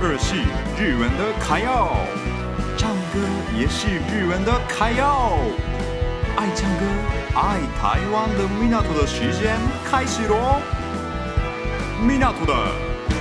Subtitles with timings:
[0.00, 0.36] 二是
[0.78, 1.96] 日文的卡要，
[2.76, 3.18] 唱歌
[3.56, 5.38] 也是日文的卡要。
[6.36, 6.84] 爱唱歌、
[7.34, 10.60] 爱台湾的米纳图的时间开始喽！
[12.06, 12.54] 米纳图的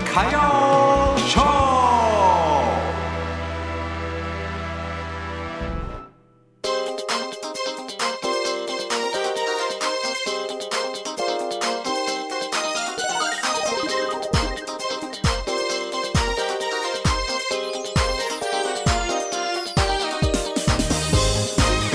[0.05, 1.82] 卡要唱。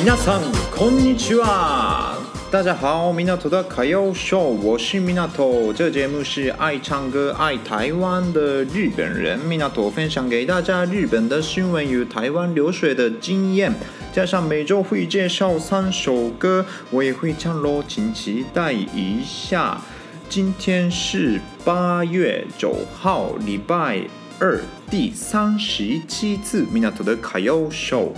[0.07, 0.41] 皆さん
[0.75, 2.17] こんにちは。
[2.51, 5.73] 大家好，米纳图的卡要秀，我是米纳图。
[5.73, 13.73] 这个节目是爱唱歌、爱台湾的日本人米纳图分享给大家日本的新闻与台湾流水的经验，
[14.13, 19.81] 加上每周会介绍三首歌，我也会唱喽，请期待一下。
[20.29, 24.01] 今天是八月九号，礼拜
[24.39, 28.13] 二，第三十七次米纳图的卡要秀。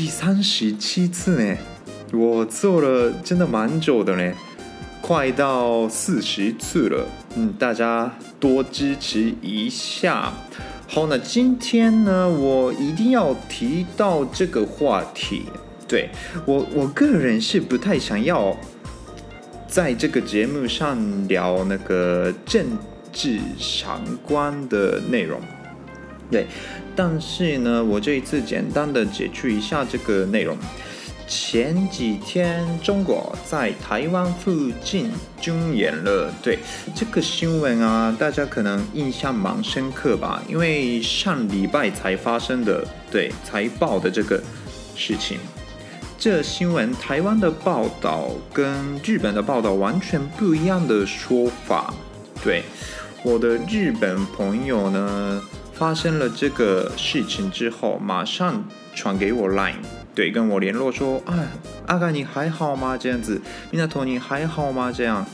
[0.00, 1.58] 第三十七次呢，
[2.14, 4.32] 我做了真的蛮久的呢，
[5.02, 7.06] 快到四十次了。
[7.36, 10.32] 嗯，大家多支持一下。
[10.88, 15.42] 好，那今天呢，我一定要提到这个话题。
[15.86, 16.08] 对，
[16.46, 18.56] 我，我个人是不太想要
[19.68, 22.64] 在这个节目上聊那个政
[23.12, 25.38] 治相关的内容。
[26.30, 26.46] 对。
[26.94, 30.56] 但是呢，我这一次简单的解释一下这个内容。
[31.26, 36.28] 前几天，中国在台湾附近军演了。
[36.42, 36.58] 对，
[36.92, 40.42] 这个新闻啊，大家可能印象蛮深刻吧？
[40.48, 44.42] 因为上礼拜才发生的，对，才报的这个
[44.96, 45.38] 事情。
[46.18, 51.94] 这新闻台湾的报道跟日本的报道完全不一样的说法。
[52.42, 52.64] 对，
[53.22, 55.40] 我的日本朋友呢，
[55.80, 58.62] 发生了这个事情之后，马上
[58.94, 59.76] 传给我 Line，
[60.14, 61.32] 对，跟我联络说，啊，
[61.86, 62.98] 阿甘你还好吗？
[62.98, 64.92] 这样子，米娜托尼还好吗？
[64.94, 65.24] 这样，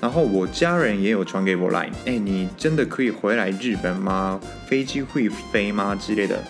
[0.00, 4.40] 然后我家人也有传给我 Line，哎，你真的可以回来日本吗？
[4.66, 5.94] 飞机会飞吗？
[5.94, 6.42] 之类的。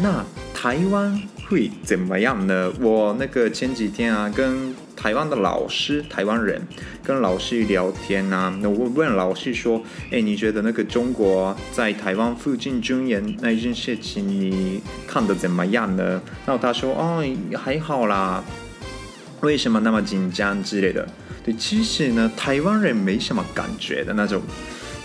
[0.00, 2.70] 那台湾会怎么样呢？
[2.80, 6.60] 我那个前几天啊，跟台湾的老师，台湾人
[7.02, 9.82] 跟老师聊天啊，那我问老师说
[10.12, 17.24] ：“哎，你觉得那个中国在台湾附近军演那件事情，你看得怎么样呢？”然后他说：“哦，
[17.56, 18.44] 还好啦，
[19.40, 21.08] 为什么那么紧张之类的？”
[21.42, 24.42] 对，其实呢，台湾人没什么感觉的那种，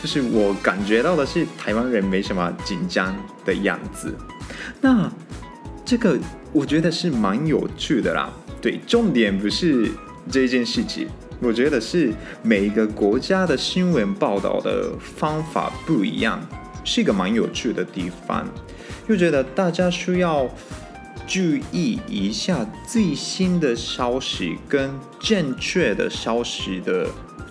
[0.01, 3.15] 就是我感觉到的是台湾人没什么紧张
[3.45, 4.13] 的样子。
[4.81, 5.09] 那
[5.85, 6.17] 这个
[6.51, 8.31] 我觉得是蛮有趣的啦。
[8.61, 9.91] 对，重点不是
[10.31, 11.07] 这件事情，
[11.41, 16.39] 我觉得是每一个国家的新闻报道的方法不一样，
[16.85, 18.47] 是一个蛮有趣的地方。
[19.07, 20.47] 又觉得大家需要
[21.27, 21.41] 注
[21.71, 24.89] 意一下最新的消息跟
[25.19, 27.07] 正确的消息的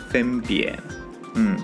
[0.09, 0.79] 分别。
[1.35, 1.57] 嗯。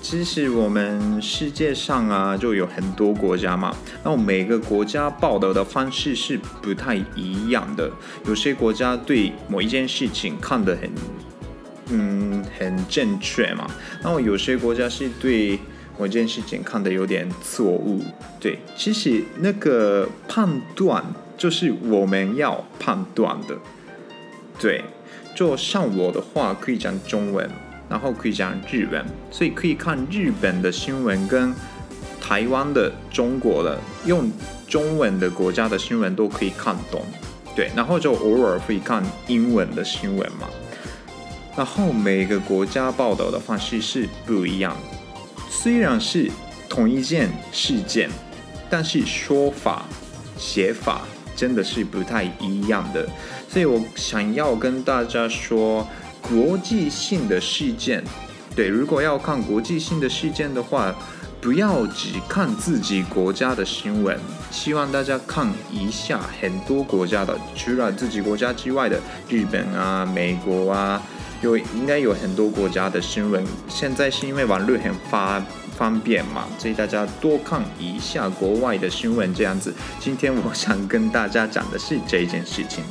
[0.00, 3.74] 其实我们世界上啊，就有很多国家嘛，
[4.04, 7.90] 那我每个国家报道的方式是不太一样的。
[8.26, 10.90] 有些国家对某一件事情看得很，
[11.90, 13.66] 嗯，很正确嘛。
[14.02, 15.58] 那我有些国家是对
[15.98, 18.00] 某件事情看得有点错误。
[18.38, 21.04] 对，其实那个判断
[21.36, 23.56] 就是我们要判断的。
[24.60, 24.84] 对，
[25.34, 27.50] 就像我的话，可以讲中文。
[27.88, 31.54] 然后可以讲日文，所以可以看日本的新闻跟
[32.20, 34.28] 台湾的、中国的用
[34.66, 37.04] 中文的国家的新闻都可以看懂，
[37.54, 37.70] 对。
[37.76, 40.48] 然后就偶尔会看英文的新闻嘛。
[41.56, 44.76] 然后每个国家报道的方式是不一样，
[45.48, 46.28] 虽然是
[46.68, 48.10] 同一件事件，
[48.68, 49.84] 但是说法、
[50.36, 51.02] 写法
[51.36, 53.08] 真的是不太一样的。
[53.48, 55.86] 所以我想要跟大家说。
[56.28, 58.02] 国际性的事件，
[58.54, 60.94] 对，如果要看国际性的事件的话，
[61.40, 64.18] 不要只看自己国家的新闻，
[64.50, 71.00] 希望大家看一下很多国家的，除了自己国家之外的，日本啊、美国啊，
[71.42, 73.44] 有应该有很多国家的新闻。
[73.68, 75.40] 现在是因为网络很发
[75.76, 79.72] 方便嘛，所以大家多看一下国外的新闻，这样子。
[80.00, 82.82] 今天我想跟大家讲的是这件事情。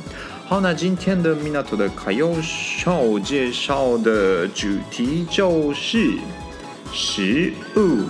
[0.48, 6.12] 好，那今天的米纳图的卡要秀介绍的主题就是
[6.92, 8.04] 食物。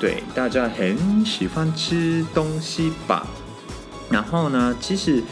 [0.00, 3.24] 对，大家很喜欢吃东西吧？
[4.10, 5.22] 然后呢，其实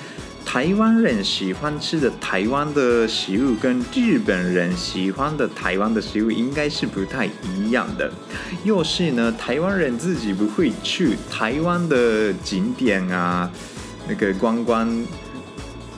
[0.47, 8.09] 台湾人喜欢吃的台湾的食物跟日本人喜欢的台湾的食物应该是不太一样的。
[8.63, 13.51] 又是呢，台湾人自己不会去台湾的景点啊，
[14.09, 14.89] 那个观光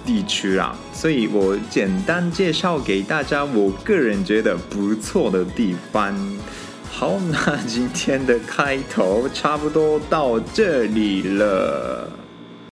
[0.06, 6.14] 地区啊，所以我简单介绍给大家，我个人觉得不错的地方。
[6.90, 12.08] 好，那今天的开头差不多到这里了。